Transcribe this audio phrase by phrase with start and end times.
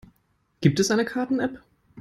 [0.61, 1.61] Gibt es eine Karten-App?